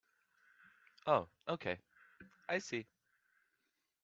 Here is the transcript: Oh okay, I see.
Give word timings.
Oh 1.05 1.27
okay, 1.47 1.77
I 2.49 2.57
see. 2.57 2.87